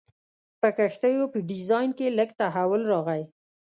[0.61, 3.23] په کښتیو په ډیزاین کې لږ تحول راغی.